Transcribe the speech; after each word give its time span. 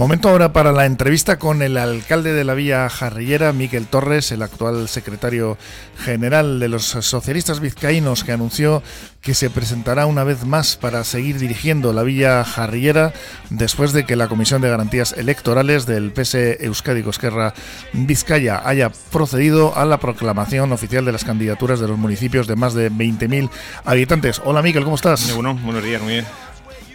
Momento 0.00 0.30
ahora 0.30 0.54
para 0.54 0.72
la 0.72 0.86
entrevista 0.86 1.38
con 1.38 1.60
el 1.60 1.76
alcalde 1.76 2.32
de 2.32 2.42
la 2.42 2.54
Villa 2.54 2.88
Jarrillera, 2.88 3.52
Miquel 3.52 3.86
Torres, 3.86 4.32
el 4.32 4.40
actual 4.40 4.88
secretario 4.88 5.58
general 5.98 6.58
de 6.58 6.68
los 6.68 6.86
socialistas 6.86 7.60
vizcaínos, 7.60 8.24
que 8.24 8.32
anunció 8.32 8.82
que 9.20 9.34
se 9.34 9.50
presentará 9.50 10.06
una 10.06 10.24
vez 10.24 10.46
más 10.46 10.78
para 10.78 11.04
seguir 11.04 11.38
dirigiendo 11.38 11.92
la 11.92 12.02
Villa 12.02 12.42
Jarrillera 12.44 13.12
después 13.50 13.92
de 13.92 14.06
que 14.06 14.16
la 14.16 14.28
Comisión 14.28 14.62
de 14.62 14.70
Garantías 14.70 15.12
Electorales 15.12 15.84
del 15.84 16.12
PS 16.12 16.34
Euskadi 16.60 17.06
Esquerra 17.06 17.52
Vizcaya 17.92 18.62
haya 18.64 18.90
procedido 19.12 19.76
a 19.76 19.84
la 19.84 20.00
proclamación 20.00 20.72
oficial 20.72 21.04
de 21.04 21.12
las 21.12 21.24
candidaturas 21.24 21.78
de 21.78 21.88
los 21.88 21.98
municipios 21.98 22.46
de 22.46 22.56
más 22.56 22.72
de 22.72 22.90
20.000 22.90 23.50
habitantes. 23.84 24.40
Hola 24.46 24.62
Miquel, 24.62 24.84
¿cómo 24.84 24.96
estás? 24.96 25.30
Bueno, 25.34 25.58
buenos 25.62 25.84
días, 25.84 26.00
muy 26.00 26.14
bien. 26.14 26.49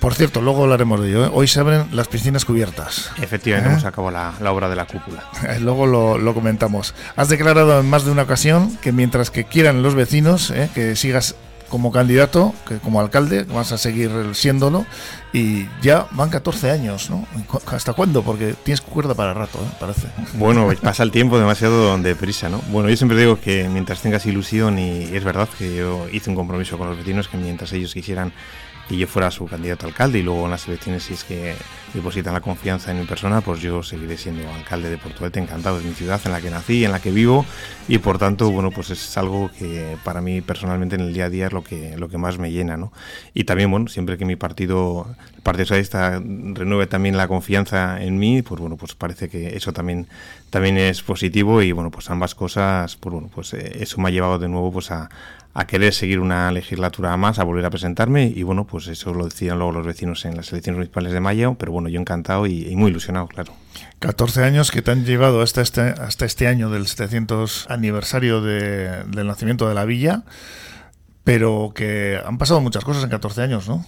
Por 0.06 0.14
cierto, 0.14 0.40
luego 0.40 0.62
hablaremos 0.62 1.02
de 1.02 1.10
ello. 1.10 1.26
¿eh? 1.26 1.30
Hoy 1.34 1.48
se 1.48 1.60
abren 1.60 1.88
las 1.92 2.08
piscinas 2.08 2.46
cubiertas. 2.46 3.10
Efectivamente, 3.20 3.70
¿Eh? 3.70 3.74
hemos 3.74 3.86
acabado 3.86 4.12
la, 4.40 4.52
obra 4.52 4.70
de 4.70 4.76
la 4.76 4.86
cúpula. 4.86 5.24
luego 5.62 5.88
lo, 5.88 6.34
comentamos. 6.36 6.94
Has 7.16 7.28
declarado 7.28 7.80
en 7.80 7.90
más 7.90 8.06
de 8.06 8.12
una 8.12 8.22
ocasión 8.22 8.78
que 8.84 8.92
mientras 8.92 9.32
que 9.32 9.46
quieran 9.46 9.82
los 9.82 9.96
vecinos 9.96 10.52
¿eh? 10.52 10.70
que 10.76 10.96
sigas 10.96 11.34
como 11.70 11.92
candidato, 11.92 12.54
que 12.68 12.78
como 12.78 13.00
alcalde, 13.00 13.46
vas 13.46 13.72
a 13.72 13.80
seguir 13.80 14.12
siéndolo. 14.34 14.86
Y 15.34 15.68
ya 15.82 16.06
van 16.12 16.30
14 16.30 16.70
años, 16.70 17.10
¿no? 17.10 17.26
¿Hasta 17.66 17.94
cuándo? 17.94 18.22
Porque 18.22 18.54
tienes 18.64 18.82
cuerda 18.82 19.16
para 19.16 19.34
rato, 19.34 19.58
¿eh? 19.58 19.76
parece. 19.80 20.08
Bueno, 20.36 20.70
pasa 20.84 21.02
el 21.02 21.10
tiempo 21.10 21.40
demasiado 21.40 21.98
deprisa, 21.98 22.48
¿no? 22.48 22.62
Bueno, 22.70 22.90
yo 22.90 22.96
siempre 22.96 23.18
digo 23.18 23.42
que 23.42 23.68
mientras 23.70 24.02
tengas 24.02 24.24
ilusión, 24.28 24.78
y 24.78 25.06
es 25.16 25.24
verdad 25.24 25.50
que 25.58 25.78
yo 25.78 26.08
hice 26.12 26.30
un 26.30 26.36
compromiso 26.36 26.78
con 26.78 26.90
los 26.90 26.98
vecinos, 27.00 27.28
que 27.28 27.38
mientras 27.38 27.74
ellos 27.74 27.92
quisieran 27.92 28.34
y 28.90 28.98
yo 28.98 29.08
fuera 29.08 29.32
su 29.32 29.46
candidato 29.48 29.86
a 29.86 29.90
alcalde 29.90 30.20
y 30.20 30.24
luego 30.24 30.46
en 30.46 30.52
las 30.52 30.68
elecciones 30.68 31.04
si 31.04 31.14
es 31.14 31.24
que 31.24 31.56
depositan 31.94 32.34
la 32.34 32.42
confianza 32.42 32.92
en 32.92 33.00
mi 33.00 33.06
persona, 33.06 33.42
pues 33.42 33.62
yo 33.62 33.82
seguiré 33.82 34.18
siendo 34.18 34.48
alcalde 34.54 34.90
de 34.90 34.98
Portugalete, 34.98 35.40
encantado, 35.40 35.80
es 35.80 35.86
mi 35.86 35.94
ciudad 35.94 36.20
en 36.26 36.32
la 36.32 36.42
que 36.42 36.50
nací, 36.50 36.84
en 36.84 36.92
la 36.92 37.00
que 37.00 37.12
vivo 37.12 37.46
y 37.88 37.98
por 38.00 38.18
tanto, 38.18 38.52
bueno, 38.52 38.72
pues 38.72 38.90
es 38.90 39.18
algo 39.18 39.50
que 39.58 39.98
para 40.04 40.22
mí 40.22 40.42
personalmente 40.42 40.96
en 40.96 41.02
el 41.02 41.14
día 41.14 41.26
a 41.26 41.30
día 41.30 41.48
es 41.48 41.54
lo 41.54 41.64
que, 41.64 41.98
lo 41.98 42.10
que 42.10 42.18
más 42.18 42.38
me 42.38 42.52
llena, 42.52 42.78
¿no? 42.78 42.92
Y 43.34 43.46
también, 43.46 43.72
bueno, 43.72 43.88
siempre 43.88 44.18
que 44.18 44.26
mi 44.26 44.36
partido, 44.36 45.08
el 45.36 45.42
Partido 45.42 45.66
Socialista 45.66 46.22
renueve 46.22 46.88
también 46.88 47.18
la 47.18 47.28
confianza 47.28 48.02
en 48.02 48.18
mí, 48.20 48.42
pues 48.42 48.60
bueno, 48.60 48.76
pues 48.76 48.94
parece 48.94 49.30
que 49.30 49.56
eso 49.56 49.72
también, 49.72 50.08
también 50.50 50.78
es 50.78 51.02
positivo 51.02 51.62
y 51.62 51.72
bueno, 51.72 51.92
pues 51.92 52.10
ambas 52.10 52.36
cosas, 52.36 52.96
pues 52.98 53.14
bueno, 53.14 53.30
pues 53.34 53.54
eh, 53.54 53.78
eso 53.80 54.02
me 54.02 54.10
ha 54.10 54.12
llevado 54.12 54.38
de 54.38 54.50
nuevo 54.50 54.72
pues 54.72 54.92
a, 54.92 55.10
a 55.58 55.66
querer 55.68 55.94
seguir 55.94 56.20
una 56.20 56.52
legislatura 56.52 57.16
más, 57.16 57.40
a 57.40 57.46
volver 57.46 57.66
a 57.66 57.70
presentarme 57.70 58.26
y 58.26 58.44
bueno, 58.44 58.68
pues 58.68 58.88
eso 58.88 59.14
lo 59.14 59.24
decían 59.24 59.58
luego 59.58 59.72
los 59.72 59.86
vecinos 59.86 60.26
en 60.26 60.36
las 60.36 60.52
elecciones 60.52 60.76
municipales 60.76 61.14
de 61.14 61.22
mayo, 61.22 61.56
pero 61.58 61.72
bueno, 61.72 61.88
yo 61.88 61.98
encantado 61.98 62.46
y, 62.46 62.76
muy 62.76 62.92
ilusionado, 62.92 63.28
claro. 63.30 63.54
14 64.00 64.44
años 64.44 64.70
que 64.70 64.82
te 64.82 64.92
han 64.92 65.06
llevado 65.06 65.42
hasta 65.42 65.62
este, 65.62 65.82
hasta 65.82 66.26
este 66.26 66.48
año 66.48 66.70
del 66.70 66.88
700 66.88 67.68
aniversario 67.70 68.42
del 68.42 69.28
nacimiento 69.28 69.70
de 69.70 69.76
la 69.76 69.86
villa, 69.86 70.24
pero 71.24 71.72
que 71.74 72.20
han 72.24 72.38
pasado 72.38 72.60
muchas 72.60 72.84
cosas 72.84 73.06
en 73.06 73.10
14 73.10 73.42
años, 73.42 73.70
¿no? 73.70 73.86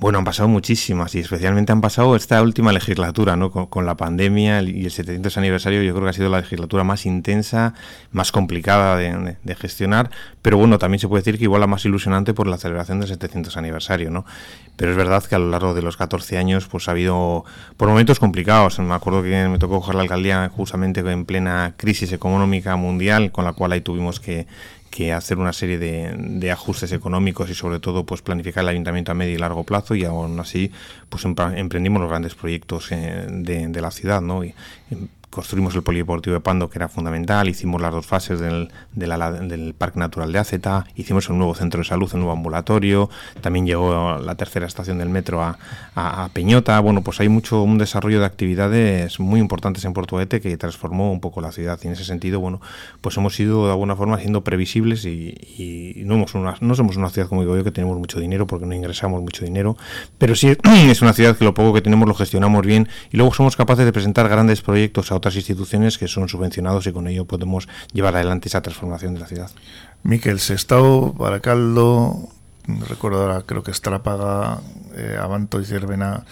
Bueno, 0.00 0.16
han 0.16 0.24
pasado 0.24 0.48
muchísimas 0.48 1.14
y 1.14 1.18
especialmente 1.18 1.72
han 1.72 1.82
pasado 1.82 2.16
esta 2.16 2.40
última 2.40 2.72
legislatura, 2.72 3.36
¿no? 3.36 3.50
Con, 3.50 3.84
la 3.84 3.98
pandemia 3.98 4.62
y 4.62 4.86
el 4.86 4.90
700 4.90 5.36
aniversario, 5.36 5.82
yo 5.82 5.92
creo 5.92 6.04
que 6.04 6.08
ha 6.08 6.14
sido 6.14 6.30
la 6.30 6.40
legislatura 6.40 6.84
más 6.84 7.04
intensa, 7.04 7.74
más 8.10 8.32
complicada 8.32 8.96
de, 8.96 9.54
gestionar, 9.56 10.08
pero 10.40 10.56
bueno, 10.56 10.78
también 10.78 11.00
se 11.00 11.06
puede 11.06 11.20
decir 11.20 11.36
que 11.36 11.44
igual 11.44 11.60
la 11.60 11.66
más 11.66 11.84
ilusionante 11.84 12.32
por 12.32 12.46
la 12.46 12.56
celebración 12.56 13.00
del 13.00 13.10
700 13.10 13.58
aniversario, 13.58 14.10
¿no? 14.10 14.24
Pero 14.76 14.92
es 14.92 14.96
verdad 14.96 15.22
que 15.22 15.34
a 15.34 15.38
lo 15.38 15.50
largo 15.50 15.74
de 15.74 15.82
los 15.82 15.98
14 15.98 16.38
años, 16.38 16.66
pues 16.66 16.88
ha 16.88 16.92
habido 16.92 17.44
por 17.76 17.90
momentos 17.90 18.18
complicados. 18.18 18.78
Me 18.78 18.94
acuerdo 18.94 19.22
que 19.22 19.48
me 19.48 19.58
tocó 19.58 19.80
coger 19.80 19.96
la 19.96 20.02
alcaldía 20.02 20.48
justamente 20.48 21.00
en 21.00 21.26
plena 21.26 21.74
crisis 21.76 22.10
económica 22.12 22.74
mundial, 22.76 23.32
con 23.32 23.44
la 23.44 23.52
cual 23.52 23.72
ahí 23.72 23.82
tuvimos 23.82 24.18
que 24.18 24.46
que 24.90 25.12
hacer 25.12 25.38
una 25.38 25.52
serie 25.52 25.78
de, 25.78 26.50
ajustes 26.50 26.92
económicos 26.92 27.48
y 27.48 27.54
sobre 27.54 27.78
todo 27.78 28.04
pues 28.04 28.22
planificar 28.22 28.64
el 28.64 28.70
ayuntamiento 28.70 29.12
a 29.12 29.14
medio 29.14 29.34
y 29.34 29.38
largo 29.38 29.64
plazo 29.64 29.94
y 29.94 30.04
aún 30.04 30.38
así 30.40 30.72
pues 31.08 31.24
emprendimos 31.24 32.00
los 32.00 32.10
grandes 32.10 32.34
proyectos 32.34 32.90
eh, 32.90 33.26
de, 33.28 33.68
de, 33.68 33.80
la 33.80 33.92
ciudad 33.92 34.20
¿no? 34.20 34.44
Y, 34.44 34.54
construimos 35.30 35.74
el 35.76 35.82
polideportivo 35.82 36.34
de 36.34 36.40
Pando, 36.40 36.68
que 36.68 36.78
era 36.78 36.88
fundamental, 36.88 37.48
hicimos 37.48 37.80
las 37.80 37.92
dos 37.92 38.04
fases 38.04 38.40
del, 38.40 38.70
del 38.92 39.74
Parque 39.78 40.00
Natural 40.00 40.30
de 40.32 40.38
Aceta, 40.40 40.86
hicimos 40.96 41.28
un 41.28 41.38
nuevo 41.38 41.54
centro 41.54 41.78
de 41.78 41.84
salud, 41.84 42.10
un 42.12 42.20
nuevo 42.20 42.32
ambulatorio, 42.32 43.08
también 43.40 43.64
llegó 43.64 44.18
la 44.18 44.34
tercera 44.34 44.66
estación 44.66 44.98
del 44.98 45.08
metro 45.08 45.42
a, 45.42 45.56
Peñota, 46.32 46.80
bueno, 46.80 47.02
pues 47.02 47.20
hay 47.20 47.28
mucho, 47.28 47.62
un 47.62 47.78
desarrollo 47.78 48.20
de 48.20 48.26
actividades 48.26 49.20
muy 49.20 49.38
importantes 49.38 49.84
en 49.84 49.92
Portuete 49.92 50.40
que 50.40 50.56
transformó 50.56 51.12
un 51.12 51.20
poco 51.20 51.40
la 51.40 51.52
ciudad 51.52 51.78
y 51.82 51.86
en 51.86 51.92
ese 51.92 52.04
sentido, 52.04 52.40
bueno, 52.40 52.60
pues 53.00 53.16
hemos 53.16 53.38
ido 53.38 53.66
de 53.66 53.72
alguna 53.72 53.96
forma 53.96 54.18
siendo 54.18 54.42
previsibles 54.42 55.04
y, 55.04 56.02
no, 56.04 56.14
somos 56.14 56.34
una, 56.34 56.56
no 56.60 56.74
somos 56.74 56.96
una 56.96 57.10
ciudad, 57.10 57.28
como 57.28 57.42
digo 57.42 57.56
yo, 57.56 57.64
que 57.64 57.70
tenemos 57.70 57.98
mucho 57.98 58.18
dinero 58.18 58.46
porque 58.46 58.66
no 58.66 58.74
ingresamos 58.74 59.20
mucho 59.22 59.44
dinero, 59.44 59.76
pero 60.18 60.34
sí 60.34 60.56
es 60.88 61.02
una 61.02 61.12
ciudad 61.12 61.36
que 61.36 61.44
lo 61.44 61.54
poco 61.54 61.72
que 61.74 61.82
tenemos 61.82 62.08
lo 62.08 62.14
gestionamos 62.14 62.66
bien 62.66 62.88
y 63.12 63.16
luego 63.16 63.32
somos 63.34 63.56
capaces 63.56 63.84
de 63.84 63.92
presentar 63.92 64.28
grandes 64.28 64.62
proyectos 64.62 65.12
a 65.12 65.19
otras 65.20 65.36
instituciones 65.36 65.98
que 65.98 66.08
son 66.08 66.28
subvencionados 66.28 66.86
y 66.86 66.92
con 66.92 67.06
ello 67.06 67.24
podemos 67.26 67.68
llevar 67.92 68.16
adelante 68.16 68.48
esa 68.48 68.62
transformación 68.62 69.14
de 69.14 69.20
la 69.20 69.26
ciudad. 69.26 69.50
Miquel 70.02 70.40
Sestao, 70.40 71.12
Baracaldo, 71.12 72.28
recuerdo 72.88 73.22
ahora, 73.22 73.42
creo 73.42 73.62
que 73.62 73.70
Estrápaga, 73.70 74.60
eh, 74.96 75.18
Avanto 75.20 75.60
y 75.60 75.64
Cervena 75.64 76.24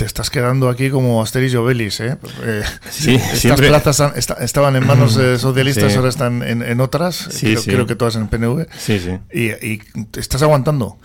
te 0.00 0.06
estás 0.06 0.30
quedando 0.30 0.70
aquí 0.70 0.88
como 0.88 1.20
Asterix 1.20 1.52
y 1.52 1.56
Obelix, 1.56 2.00
¿eh? 2.00 2.16
eh 2.42 2.62
sí, 2.88 3.16
Estas 3.16 3.60
plazas 3.60 4.16
estaban 4.40 4.74
en 4.74 4.86
manos 4.86 5.14
de 5.14 5.38
socialistas, 5.38 5.94
ahora 5.94 6.08
están 6.08 6.42
en, 6.42 6.80
otras, 6.80 7.16
sí, 7.16 7.54
creo, 7.66 7.84
que 7.84 7.96
todas 7.96 8.16
en 8.16 8.28
PNV. 8.28 8.64
Sí, 8.78 8.98
sí. 8.98 9.18
Y, 9.30 9.50
y 9.72 9.78
te 10.10 10.20
estás 10.20 10.40
aguantando. 10.40 10.96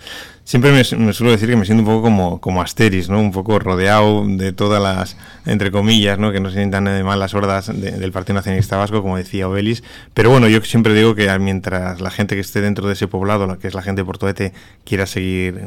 Siempre 0.44 0.72
me, 0.72 0.82
suelo 0.84 1.30
decir 1.30 1.50
que 1.50 1.56
me 1.56 1.66
siento 1.66 1.82
un 1.82 1.88
poco 1.88 2.02
como, 2.02 2.40
como 2.40 2.62
Asteris, 2.62 3.10
¿no? 3.10 3.20
Un 3.20 3.32
poco 3.32 3.58
rodeado 3.58 4.24
de 4.26 4.54
todas 4.54 4.82
las, 4.82 5.18
entre 5.44 5.70
comillas, 5.70 6.18
¿no? 6.18 6.32
Que 6.32 6.40
no 6.40 6.48
se 6.48 6.56
sientan 6.56 6.84
de 6.84 7.04
mal 7.04 7.18
las 7.18 7.34
hordas 7.34 7.66
del 7.66 8.12
Partido 8.12 8.36
Nacionalista 8.36 8.78
Vasco, 8.78 9.02
como 9.02 9.18
decía 9.18 9.46
Obelis. 9.46 9.82
Pero 10.14 10.30
bueno, 10.30 10.48
yo 10.48 10.62
siempre 10.62 10.94
digo 10.94 11.14
que 11.14 11.38
mientras 11.38 12.00
la 12.00 12.10
gente 12.10 12.34
que 12.34 12.40
esté 12.40 12.62
dentro 12.62 12.86
de 12.86 12.94
ese 12.94 13.08
poblado, 13.08 13.58
que 13.58 13.68
es 13.68 13.74
la 13.74 13.82
gente 13.82 14.00
de 14.00 14.06
Portuete, 14.06 14.52
quiera 14.84 15.04
seguir 15.04 15.60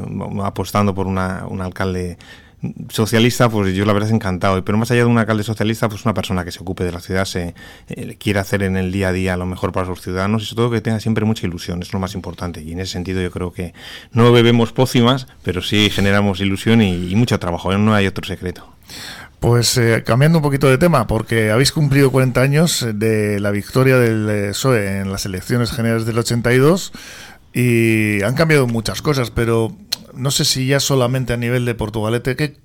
apostando 0.43 0.95
por 0.95 1.05
una, 1.05 1.45
un 1.47 1.61
alcalde 1.61 2.17
socialista, 2.89 3.49
pues 3.49 3.73
yo 3.73 3.85
la 3.85 3.93
verdad 3.93 4.09
es 4.09 4.15
encantado. 4.15 4.63
Pero 4.65 4.77
más 4.77 4.91
allá 4.91 5.01
de 5.01 5.05
un 5.05 5.17
alcalde 5.17 5.43
socialista, 5.43 5.87
pues 5.89 6.05
una 6.05 6.13
persona 6.13 6.43
que 6.43 6.51
se 6.51 6.59
ocupe 6.59 6.83
de 6.83 6.91
la 6.91 6.99
ciudad, 6.99 7.25
se 7.25 7.55
eh, 7.87 8.17
quiere 8.19 8.39
hacer 8.39 8.63
en 8.63 8.77
el 8.77 8.91
día 8.91 9.09
a 9.09 9.13
día 9.13 9.37
lo 9.37 9.45
mejor 9.45 9.71
para 9.71 9.85
sus 9.85 10.01
ciudadanos 10.01 10.43
y 10.43 10.45
sobre 10.45 10.55
todo 10.57 10.71
que 10.71 10.81
tenga 10.81 10.99
siempre 10.99 11.25
mucha 11.25 11.47
ilusión, 11.47 11.81
es 11.81 11.93
lo 11.93 11.99
más 11.99 12.15
importante. 12.15 12.61
Y 12.61 12.73
en 12.73 12.79
ese 12.79 12.93
sentido 12.93 13.21
yo 13.21 13.31
creo 13.31 13.53
que 13.53 13.73
no 14.11 14.31
bebemos 14.31 14.71
pócimas, 14.71 15.27
pero 15.43 15.61
sí 15.61 15.89
generamos 15.89 16.39
ilusión 16.41 16.81
y, 16.81 17.15
mucho 17.15 17.39
trabajo, 17.39 17.73
¿eh? 17.73 17.77
no 17.77 17.93
hay 17.93 18.07
otro 18.07 18.25
secreto. 18.25 18.67
Pues 19.39 19.77
eh, 19.77 20.03
cambiando 20.05 20.39
un 20.39 20.41
poquito 20.41 20.67
de 20.67 20.77
tema, 20.77 21.07
porque 21.07 21.51
habéis 21.51 21.71
cumplido 21.71 22.11
40 22.11 22.41
años 22.41 22.85
de 22.93 23.39
la 23.39 23.51
victoria 23.51 23.97
del 23.97 24.51
PSOE 24.51 24.99
en 24.99 25.11
las 25.11 25.25
elecciones 25.25 25.71
generales 25.71 26.05
del 26.05 26.17
82 26.17 26.91
y 27.53 28.21
han 28.21 28.35
cambiado 28.35 28.67
muchas 28.67 29.01
cosas, 29.01 29.31
pero 29.31 29.73
no 30.13 30.31
sé 30.31 30.45
si 30.45 30.67
ya 30.67 30.79
solamente 30.79 31.33
a 31.33 31.37
nivel 31.37 31.65
de 31.65 31.75
Portugalete, 31.75 32.35
¿qué 32.35 32.57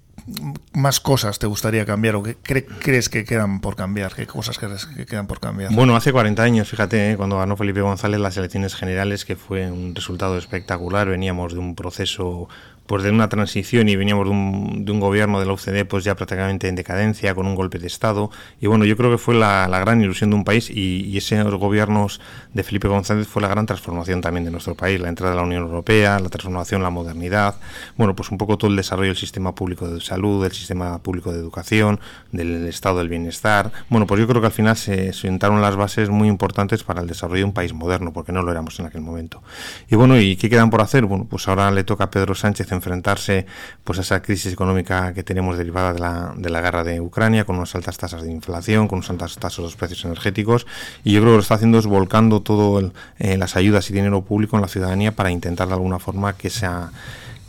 más 0.72 1.00
cosas 1.00 1.38
te 1.38 1.46
gustaría 1.46 1.84
cambiar 1.84 2.16
o 2.16 2.22
qué 2.22 2.36
crees 2.36 3.08
que 3.08 3.24
quedan 3.24 3.60
por 3.60 3.76
cambiar? 3.76 4.14
¿Qué 4.14 4.26
cosas 4.26 4.58
crees 4.58 4.86
que 4.86 5.06
quedan 5.06 5.26
por 5.26 5.40
cambiar? 5.40 5.72
Bueno, 5.72 5.96
hace 5.96 6.12
40 6.12 6.42
años, 6.42 6.68
fíjate, 6.68 7.12
¿eh? 7.12 7.16
cuando 7.16 7.38
ganó 7.38 7.56
Felipe 7.56 7.82
González 7.82 8.20
las 8.20 8.36
elecciones 8.36 8.74
generales, 8.74 9.24
que 9.24 9.36
fue 9.36 9.70
un 9.70 9.94
resultado 9.94 10.38
espectacular, 10.38 11.08
veníamos 11.08 11.52
de 11.52 11.58
un 11.58 11.74
proceso 11.74 12.48
pues 12.86 13.02
de 13.02 13.10
una 13.10 13.28
transición 13.28 13.88
y 13.88 13.96
veníamos 13.96 14.26
de 14.26 14.30
un, 14.30 14.84
de 14.84 14.92
un, 14.92 15.00
gobierno 15.00 15.40
de 15.40 15.46
la 15.46 15.52
UCD 15.52 15.86
pues 15.88 16.04
ya 16.04 16.14
prácticamente 16.14 16.68
en 16.68 16.74
decadencia, 16.74 17.34
con 17.34 17.46
un 17.46 17.54
golpe 17.54 17.78
de 17.78 17.86
Estado. 17.86 18.30
Y 18.60 18.66
bueno, 18.66 18.84
yo 18.84 18.96
creo 18.96 19.10
que 19.10 19.18
fue 19.18 19.34
la, 19.34 19.68
la 19.68 19.78
gran 19.80 20.00
ilusión 20.00 20.30
de 20.30 20.36
un 20.36 20.44
país 20.44 20.70
y, 20.70 21.04
y, 21.06 21.16
esos 21.16 21.54
gobiernos 21.54 22.20
de 22.52 22.62
Felipe 22.62 22.88
González 22.88 23.26
fue 23.26 23.42
la 23.42 23.48
gran 23.48 23.66
transformación 23.66 24.20
también 24.20 24.44
de 24.44 24.50
nuestro 24.50 24.74
país, 24.74 25.00
la 25.00 25.08
entrada 25.08 25.32
de 25.32 25.36
la 25.36 25.46
Unión 25.46 25.62
Europea, 25.62 26.18
la 26.18 26.28
transformación, 26.28 26.82
la 26.82 26.90
modernidad, 26.90 27.56
bueno, 27.96 28.14
pues 28.14 28.30
un 28.30 28.38
poco 28.38 28.58
todo 28.58 28.70
el 28.70 28.76
desarrollo 28.76 29.08
del 29.08 29.16
sistema 29.16 29.54
público 29.54 29.88
de 29.88 30.00
salud, 30.00 30.42
del 30.42 30.52
sistema 30.52 30.98
público 30.98 31.32
de 31.32 31.38
educación, 31.38 32.00
del 32.32 32.66
estado 32.66 32.98
del 32.98 33.08
bienestar. 33.08 33.72
Bueno, 33.88 34.06
pues 34.06 34.20
yo 34.20 34.26
creo 34.26 34.40
que 34.40 34.46
al 34.46 34.52
final 34.52 34.76
se 34.76 35.12
sentaron 35.12 35.60
las 35.60 35.76
bases 35.76 36.10
muy 36.10 36.28
importantes 36.28 36.84
para 36.84 37.00
el 37.00 37.06
desarrollo 37.06 37.38
de 37.38 37.44
un 37.44 37.52
país 37.52 37.72
moderno, 37.72 38.12
porque 38.12 38.32
no 38.32 38.42
lo 38.42 38.50
éramos 38.50 38.78
en 38.80 38.86
aquel 38.86 39.00
momento. 39.00 39.42
Y 39.88 39.96
bueno, 39.96 40.18
¿y 40.18 40.36
qué 40.36 40.50
quedan 40.50 40.70
por 40.70 40.80
hacer? 40.80 41.04
Bueno, 41.06 41.26
pues 41.28 41.48
ahora 41.48 41.70
le 41.70 41.84
toca 41.84 42.04
a 42.04 42.10
Pedro 42.10 42.34
Sánchez 42.34 42.70
enfrentarse 42.74 43.46
pues 43.84 43.98
a 43.98 44.02
esa 44.02 44.22
crisis 44.22 44.52
económica 44.52 45.12
que 45.14 45.22
tenemos 45.22 45.56
derivada 45.56 45.92
de 45.92 46.00
la, 46.00 46.34
de 46.36 46.50
la 46.50 46.60
guerra 46.60 46.84
de 46.84 47.00
Ucrania, 47.00 47.44
con 47.44 47.56
unas 47.56 47.74
altas 47.74 47.96
tasas 47.96 48.22
de 48.22 48.30
inflación, 48.30 48.88
con 48.88 48.98
unas 48.98 49.10
altas 49.10 49.36
tasas 49.36 49.58
de 49.58 49.62
los 49.62 49.76
precios 49.76 50.04
energéticos, 50.04 50.66
y 51.02 51.12
yo 51.12 51.20
creo 51.20 51.32
que 51.32 51.36
lo 51.36 51.42
está 51.42 51.54
haciendo 51.54 51.78
es 51.78 51.86
volcando 51.86 52.40
todo 52.40 52.92
eh, 53.18 53.36
las 53.36 53.56
ayudas 53.56 53.88
y 53.90 53.94
dinero 53.94 54.22
público 54.22 54.56
en 54.56 54.62
la 54.62 54.68
ciudadanía 54.68 55.12
para 55.12 55.30
intentar 55.30 55.68
de 55.68 55.74
alguna 55.74 55.98
forma 55.98 56.34
que 56.34 56.48
esa 56.48 56.92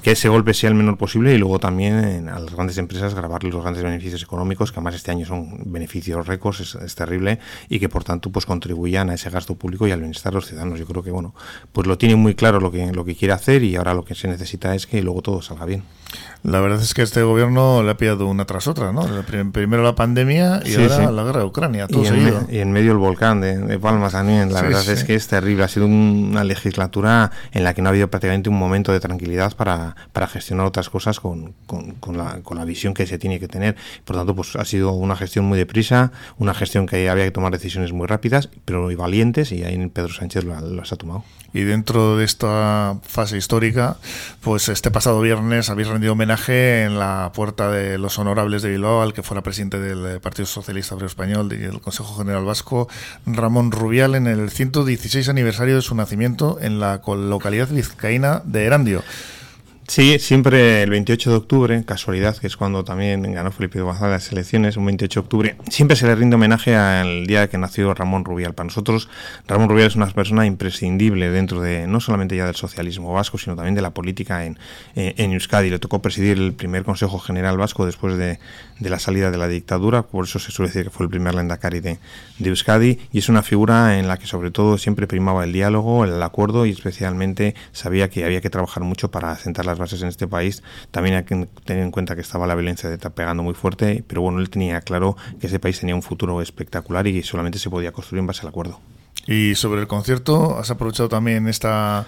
que 0.05 0.11
ese 0.11 0.29
golpe 0.29 0.53
sea 0.53 0.69
el 0.69 0.75
menor 0.75 0.99
posible 0.99 1.33
y 1.33 1.39
luego 1.39 1.57
también 1.57 2.29
a 2.29 2.37
las 2.37 2.53
grandes 2.53 2.77
empresas 2.77 3.15
grabarles 3.15 3.51
los 3.51 3.63
grandes 3.63 3.81
beneficios 3.81 4.21
económicos, 4.21 4.71
que 4.71 4.75
además 4.75 4.93
este 4.93 5.09
año 5.09 5.25
son 5.25 5.63
beneficios 5.65 6.27
récords, 6.27 6.75
es, 6.75 6.93
terrible, 6.93 7.39
y 7.69 7.79
que 7.79 7.89
por 7.89 8.03
tanto 8.03 8.29
pues 8.29 8.45
contribuyan 8.45 9.09
a 9.09 9.15
ese 9.15 9.31
gasto 9.31 9.55
público 9.55 9.87
y 9.87 9.91
al 9.91 10.01
bienestar 10.01 10.31
de 10.31 10.35
los 10.35 10.45
ciudadanos. 10.45 10.77
Yo 10.77 10.85
creo 10.85 11.01
que 11.01 11.09
bueno, 11.09 11.33
pues 11.73 11.87
lo 11.87 11.97
tiene 11.97 12.15
muy 12.17 12.35
claro 12.35 12.59
lo 12.59 12.71
que, 12.71 12.91
lo 12.91 13.03
que 13.03 13.15
quiere 13.15 13.33
hacer 13.33 13.63
y 13.63 13.77
ahora 13.77 13.95
lo 13.95 14.05
que 14.05 14.13
se 14.13 14.27
necesita 14.27 14.75
es 14.75 14.85
que 14.85 15.01
luego 15.01 15.23
todo 15.23 15.41
salga 15.41 15.65
bien. 15.65 15.81
La 16.45 16.59
verdad 16.59 16.79
es 16.79 16.93
que 16.93 17.01
este 17.01 17.23
gobierno 17.23 17.81
le 17.81 17.89
ha 17.89 17.97
pillado 17.97 18.27
una 18.27 18.45
tras 18.45 18.67
otra, 18.67 18.91
¿no? 18.91 19.07
Primero 19.51 19.81
la 19.81 19.95
pandemia 19.95 20.61
y 20.63 20.75
ahora 20.75 21.11
la 21.11 21.23
guerra 21.23 21.39
de 21.39 21.45
Ucrania, 21.47 21.87
todo 21.87 22.03
y, 22.03 22.07
en 22.07 22.47
y 22.51 22.59
en 22.59 22.71
medio 22.71 22.91
el 22.91 22.99
volcán 22.99 23.41
de, 23.41 23.79
Palmas 23.79 24.11
también. 24.11 24.53
La 24.53 24.61
verdad 24.61 24.87
es 24.87 25.03
que 25.03 25.15
es 25.15 25.27
terrible. 25.27 25.63
Ha 25.63 25.67
sido 25.67 25.87
una 25.87 26.43
legislatura 26.43 27.31
en 27.51 27.63
la 27.63 27.73
que 27.73 27.81
no 27.81 27.89
ha 27.89 27.91
habido 27.91 28.09
prácticamente 28.11 28.49
un 28.49 28.59
momento 28.59 28.91
de 28.91 28.99
tranquilidad 28.99 29.55
para, 29.55 29.95
para 30.13 30.27
gestionar 30.27 30.67
otras 30.67 30.89
cosas 30.89 31.19
con, 31.19 31.55
con, 31.65 32.17
la, 32.17 32.41
con, 32.43 32.57
la, 32.57 32.65
visión 32.65 32.93
que 32.93 33.07
se 33.07 33.17
tiene 33.17 33.39
que 33.39 33.47
tener. 33.47 33.75
Por 34.03 34.15
tanto, 34.15 34.35
pues 34.35 34.55
ha 34.55 34.65
sido 34.65 34.91
una 34.91 35.15
gestión 35.15 35.45
muy 35.45 35.57
deprisa, 35.57 36.11
una 36.37 36.53
gestión 36.53 36.85
que 36.85 37.09
había 37.09 37.23
que 37.23 37.31
tomar 37.31 37.51
decisiones 37.53 37.91
muy 37.91 38.05
rápidas, 38.05 38.49
pero 38.65 38.83
muy 38.83 38.95
valientes, 38.95 39.51
y 39.51 39.63
ahí 39.63 39.75
Pedro 39.87 40.13
Sánchez 40.13 40.43
las 40.43 40.91
ha 40.91 40.95
tomado. 40.95 41.23
Y 41.55 41.63
dentro 41.63 42.17
de 42.17 42.25
esta 42.25 42.97
fase 43.01 43.37
histórica, 43.37 43.95
pues 44.41 44.67
este 44.67 44.91
pasado 44.91 45.21
viernes 45.21 45.69
habéis 45.69 45.87
rendido 45.95 46.11
homenaje 46.11 46.83
en 46.83 46.99
la 46.99 47.31
puerta 47.33 47.71
de 47.71 47.97
los 47.97 48.19
honorables 48.19 48.61
de 48.61 48.69
Bilbao 48.69 49.01
al 49.01 49.13
que 49.13 49.23
fuera 49.23 49.41
presidente 49.41 49.79
del 49.79 50.19
Partido 50.19 50.45
Socialista 50.45 50.93
Obrero 50.93 51.07
Español 51.07 51.53
y 51.53 51.55
del 51.55 51.79
Consejo 51.79 52.17
General 52.17 52.43
Vasco, 52.43 52.89
Ramón 53.25 53.71
Rubial, 53.71 54.15
en 54.15 54.27
el 54.27 54.49
116 54.49 55.29
aniversario 55.29 55.75
de 55.75 55.81
su 55.81 55.95
nacimiento 55.95 56.57
en 56.59 56.81
la 56.81 57.01
localidad 57.05 57.69
vizcaína 57.69 58.41
de 58.43 58.65
Erandio. 58.65 59.03
Sí, 59.87 60.17
siempre 60.17 60.81
el 60.81 60.89
28 60.89 61.29
de 61.29 61.35
octubre, 61.35 61.83
casualidad, 61.85 62.35
que 62.35 62.47
es 62.47 62.57
cuando 62.57 62.83
también 62.83 63.21
ganó 63.31 63.51
Felipe 63.51 63.79
González 63.81 64.11
las 64.11 64.31
elecciones, 64.31 64.77
un 64.77 64.85
28 64.85 65.19
de 65.19 65.23
octubre, 65.23 65.55
siempre 65.69 65.95
se 65.95 66.07
le 66.07 66.15
rinde 66.15 66.35
homenaje 66.35 66.75
al 66.75 67.27
día 67.27 67.47
que 67.49 67.59
nació 67.59 67.93
Ramón 67.93 68.25
Rubial. 68.25 68.55
Para 68.55 68.65
nosotros, 68.65 69.09
Ramón 69.47 69.69
Rubial 69.69 69.87
es 69.87 69.95
una 69.95 70.07
persona 70.07 70.47
imprescindible 70.47 71.29
dentro 71.29 71.61
de, 71.61 71.85
no 71.85 71.99
solamente 71.99 72.35
ya 72.35 72.47
del 72.47 72.55
socialismo 72.55 73.13
vasco, 73.13 73.37
sino 73.37 73.55
también 73.55 73.75
de 73.75 73.83
la 73.83 73.91
política 73.91 74.45
en, 74.45 74.57
en 74.95 75.33
Euskadi. 75.33 75.69
Le 75.69 75.77
tocó 75.77 76.01
presidir 76.01 76.37
el 76.39 76.53
primer 76.53 76.83
Consejo 76.83 77.19
General 77.19 77.55
Vasco 77.55 77.85
después 77.85 78.17
de, 78.17 78.39
de 78.79 78.89
la 78.89 78.99
salida 78.99 79.31
de 79.31 79.37
la 79.37 79.47
dictadura, 79.47 80.03
por 80.03 80.25
eso 80.25 80.39
se 80.39 80.51
suele 80.51 80.69
decir 80.69 80.83
que 80.83 80.89
fue 80.89 81.05
el 81.05 81.09
primer 81.09 81.35
Lendakari 81.35 81.79
de, 81.79 81.99
de 82.39 82.49
Euskadi, 82.49 82.99
y 83.11 83.19
es 83.19 83.29
una 83.29 83.41
figura 83.41 83.97
en 83.97 84.07
la 84.07 84.17
que 84.17 84.27
sobre 84.27 84.51
todo 84.51 84.77
siempre 84.77 85.07
primaba 85.07 85.43
el 85.45 85.53
diálogo, 85.53 86.03
el 86.03 86.21
acuerdo, 86.21 86.65
y 86.65 86.71
especialmente 86.71 87.55
sabía 87.71 88.09
que 88.09 88.25
había 88.25 88.41
que 88.41 88.49
trabajar 88.49 88.83
mucho 88.83 89.09
para 89.11 89.35
sentar 89.37 89.65
las 89.65 89.77
bases 89.77 90.01
en 90.01 90.09
este 90.09 90.27
país. 90.27 90.63
También 90.91 91.15
hay 91.15 91.23
que 91.23 91.47
tener 91.63 91.83
en 91.83 91.91
cuenta 91.91 92.15
que 92.15 92.21
estaba 92.21 92.47
la 92.47 92.55
violencia 92.55 92.89
de 92.89 92.97
pegando 93.09 93.43
muy 93.43 93.53
fuerte, 93.53 94.03
pero 94.07 94.21
bueno, 94.21 94.39
él 94.39 94.49
tenía 94.49 94.81
claro 94.81 95.15
que 95.39 95.47
ese 95.47 95.59
país 95.59 95.79
tenía 95.79 95.95
un 95.95 96.01
futuro 96.01 96.41
espectacular 96.41 97.05
y 97.07 97.23
solamente 97.23 97.59
se 97.59 97.69
podía 97.69 97.91
construir 97.91 98.19
en 98.19 98.27
base 98.27 98.41
al 98.41 98.49
acuerdo. 98.49 98.79
Y 99.27 99.55
sobre 99.55 99.81
el 99.81 99.87
concierto, 99.87 100.57
has 100.57 100.69
aprovechado 100.69 101.09
también 101.09 101.47
esta 101.47 102.05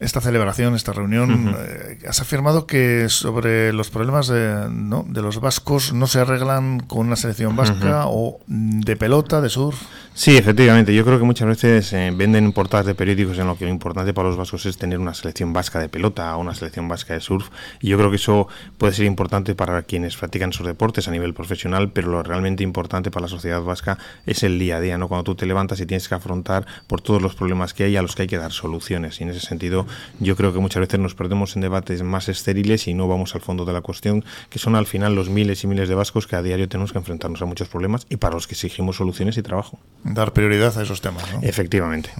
esta 0.00 0.20
celebración, 0.20 0.74
esta 0.74 0.92
reunión, 0.92 1.54
eh, 1.58 1.98
has 2.08 2.20
afirmado 2.20 2.66
que 2.66 3.08
sobre 3.08 3.72
los 3.72 3.90
problemas 3.90 4.26
de, 4.26 4.68
¿no? 4.70 5.04
de 5.08 5.22
los 5.22 5.40
vascos 5.40 5.92
no 5.92 6.06
se 6.06 6.20
arreglan 6.20 6.80
con 6.80 7.06
una 7.06 7.16
selección 7.16 7.56
vasca 7.56 8.04
o 8.06 8.40
de 8.46 8.96
pelota, 8.96 9.40
de 9.40 9.48
surf. 9.48 9.80
Sí, 10.14 10.36
efectivamente. 10.36 10.94
Yo 10.94 11.04
creo 11.04 11.18
que 11.18 11.24
muchas 11.24 11.48
veces 11.48 11.92
eh, 11.94 12.12
venden 12.14 12.52
portadas 12.52 12.84
de 12.84 12.94
periódicos 12.94 13.38
en 13.38 13.46
lo 13.46 13.56
que 13.56 13.64
lo 13.64 13.70
importante 13.70 14.12
para 14.12 14.28
los 14.28 14.36
vascos 14.36 14.66
es 14.66 14.76
tener 14.76 14.98
una 14.98 15.14
selección 15.14 15.54
vasca 15.54 15.78
de 15.78 15.88
pelota 15.88 16.36
o 16.36 16.40
una 16.40 16.54
selección 16.54 16.86
vasca 16.86 17.14
de 17.14 17.20
surf. 17.20 17.48
Y 17.80 17.88
yo 17.88 17.96
creo 17.96 18.10
que 18.10 18.16
eso 18.16 18.46
puede 18.76 18.92
ser 18.92 19.06
importante 19.06 19.54
para 19.54 19.82
quienes 19.82 20.16
practican 20.16 20.50
esos 20.50 20.66
deportes 20.66 21.08
a 21.08 21.10
nivel 21.10 21.32
profesional, 21.32 21.92
pero 21.92 22.08
lo 22.08 22.22
realmente 22.22 22.62
importante 22.62 23.10
para 23.10 23.22
la 23.22 23.28
sociedad 23.28 23.62
vasca 23.62 23.98
es 24.26 24.42
el 24.42 24.58
día 24.58 24.76
a 24.76 24.80
día, 24.80 24.98
¿no? 24.98 25.08
Cuando 25.08 25.24
tú 25.24 25.34
te 25.34 25.46
levantas 25.46 25.80
y 25.80 25.86
tienes 25.86 26.08
que 26.08 26.14
afrontar 26.14 26.66
por 26.86 27.00
todos 27.00 27.22
los 27.22 27.34
problemas 27.34 27.72
que 27.72 27.84
hay 27.84 27.96
a 27.96 28.02
los 28.02 28.14
que 28.14 28.22
hay 28.22 28.28
que 28.28 28.38
dar 28.38 28.52
soluciones. 28.52 29.18
Y 29.20 29.24
en 29.24 29.30
ese 29.30 29.40
sentido, 29.40 29.81
yo 30.20 30.36
creo 30.36 30.52
que 30.52 30.58
muchas 30.58 30.80
veces 30.80 31.00
nos 31.00 31.14
perdemos 31.14 31.56
en 31.56 31.62
debates 31.62 32.02
más 32.02 32.28
estériles 32.28 32.88
y 32.88 32.94
no 32.94 33.08
vamos 33.08 33.34
al 33.34 33.40
fondo 33.40 33.64
de 33.64 33.72
la 33.72 33.80
cuestión, 33.80 34.24
que 34.50 34.58
son 34.58 34.76
al 34.76 34.86
final 34.86 35.14
los 35.14 35.28
miles 35.28 35.64
y 35.64 35.66
miles 35.66 35.88
de 35.88 35.94
vascos 35.94 36.26
que 36.26 36.36
a 36.36 36.42
diario 36.42 36.68
tenemos 36.68 36.92
que 36.92 36.98
enfrentarnos 36.98 37.42
a 37.42 37.46
muchos 37.46 37.68
problemas 37.68 38.06
y 38.08 38.16
para 38.16 38.34
los 38.34 38.46
que 38.46 38.54
exigimos 38.54 38.96
soluciones 38.96 39.36
y 39.36 39.42
trabajo 39.42 39.78
dar 40.04 40.32
prioridad 40.32 40.76
a 40.78 40.82
esos 40.82 41.00
temas. 41.00 41.24
¿no? 41.32 41.40
Efectivamente. 41.42 42.10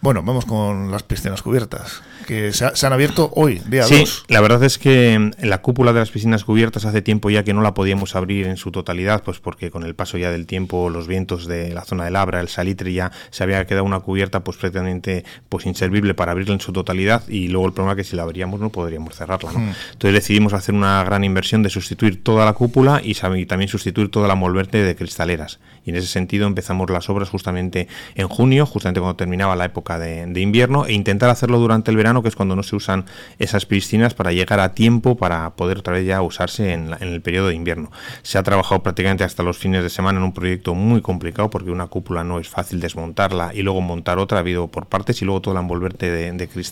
Bueno, 0.00 0.22
vamos 0.22 0.44
con 0.44 0.90
las 0.90 1.02
piscinas 1.02 1.42
cubiertas, 1.42 2.02
que 2.26 2.52
se, 2.52 2.86
han 2.86 2.92
abierto 2.92 3.30
hoy, 3.34 3.60
día 3.66 3.82
2. 3.82 3.88
Sí, 3.88 4.04
la 4.28 4.40
verdad 4.40 4.62
es 4.64 4.78
que 4.78 5.30
la 5.40 5.62
cúpula 5.62 5.92
de 5.92 6.00
las 6.00 6.10
piscinas 6.10 6.44
cubiertas 6.44 6.84
hace 6.84 7.02
tiempo 7.02 7.30
ya 7.30 7.44
que 7.44 7.54
no 7.54 7.62
la 7.62 7.74
podíamos 7.74 8.14
abrir 8.16 8.46
en 8.46 8.56
su 8.56 8.70
totalidad, 8.70 9.22
pues 9.22 9.40
porque 9.40 9.70
con 9.70 9.84
el 9.84 9.94
paso 9.94 10.18
ya 10.18 10.30
del 10.30 10.46
tiempo, 10.46 10.90
los 10.90 11.06
vientos 11.06 11.46
de 11.46 11.72
la 11.72 11.84
zona 11.84 12.04
del 12.04 12.16
Abra, 12.16 12.40
el 12.40 12.48
salitre 12.48 12.92
ya 12.92 13.12
se 13.30 13.42
había 13.42 13.66
quedado 13.66 13.84
una 13.84 14.00
cubierta 14.00 14.40
pues 14.40 14.56
prácticamente 14.56 15.24
pues 15.48 15.66
inservible 15.66 16.14
para 16.14 16.32
abrirla 16.32 16.54
en 16.54 16.60
su 16.60 16.72
totalidad 16.72 16.79
y 17.28 17.48
luego 17.48 17.66
el 17.66 17.72
problema 17.72 17.92
es 17.92 17.96
que 17.98 18.10
si 18.10 18.16
la 18.16 18.22
abríamos 18.22 18.60
no 18.60 18.70
podríamos 18.70 19.14
cerrarla. 19.14 19.52
¿no? 19.52 19.58
Entonces 19.58 20.12
decidimos 20.14 20.52
hacer 20.52 20.74
una 20.74 21.02
gran 21.04 21.24
inversión 21.24 21.62
de 21.62 21.70
sustituir 21.70 22.22
toda 22.22 22.44
la 22.44 22.52
cúpula 22.52 23.00
y, 23.02 23.16
y 23.36 23.46
también 23.46 23.68
sustituir 23.68 24.10
toda 24.10 24.28
la 24.28 24.34
molverte 24.34 24.82
de 24.82 24.96
cristaleras. 24.96 25.60
Y 25.84 25.90
en 25.90 25.96
ese 25.96 26.08
sentido 26.08 26.46
empezamos 26.46 26.90
las 26.90 27.08
obras 27.08 27.28
justamente 27.28 27.88
en 28.14 28.28
junio, 28.28 28.66
justamente 28.66 29.00
cuando 29.00 29.16
terminaba 29.16 29.56
la 29.56 29.64
época 29.64 29.98
de, 29.98 30.40
invierno, 30.40 30.86
e 30.86 30.92
intentar 30.92 31.30
hacerlo 31.30 31.58
durante 31.58 31.90
el 31.90 31.96
verano, 31.96 32.22
que 32.22 32.28
es 32.28 32.36
cuando 32.36 32.56
no 32.56 32.62
se 32.62 32.76
usan 32.76 33.06
esas 33.38 33.66
piscinas, 33.66 34.14
para 34.14 34.32
llegar 34.32 34.60
a 34.60 34.74
tiempo 34.74 35.16
para 35.16 35.50
poder 35.50 35.78
otra 35.78 35.94
vez 35.94 36.06
ya 36.06 36.22
usarse 36.22 36.72
en, 36.72 36.94
el 37.00 37.20
periodo 37.22 37.48
de 37.48 37.54
invierno. 37.54 37.90
Se 38.22 38.38
ha 38.38 38.42
trabajado 38.42 38.82
prácticamente 38.82 39.24
hasta 39.24 39.42
los 39.42 39.58
fines 39.58 39.82
de 39.82 39.90
semana 39.90 40.18
en 40.18 40.24
un 40.24 40.32
proyecto 40.32 40.74
muy 40.74 41.00
complicado, 41.00 41.50
porque 41.50 41.70
una 41.70 41.86
cúpula 41.86 42.24
no 42.24 42.38
es 42.38 42.48
fácil 42.48 42.80
desmontarla 42.80 43.52
y 43.54 43.62
luego 43.62 43.80
montar 43.80 44.18
otra, 44.18 44.38
ha 44.38 44.40
habido 44.40 44.68
por 44.68 44.86
partes 44.86 45.22
y 45.22 45.24
luego 45.24 45.40
toda 45.40 45.54
la 45.54 45.60
envolverte 45.60 46.10
de, 46.10 46.48
cristaleras. 46.48 46.69